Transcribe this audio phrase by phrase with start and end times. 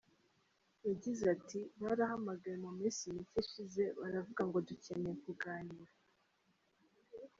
[0.87, 5.93] Yagize ati "Barahamagaye mu minsi mike ishize baravuga ngo dukeneye kuganira.